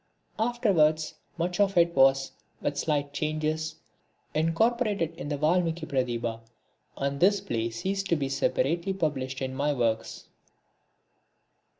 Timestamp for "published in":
8.93-9.53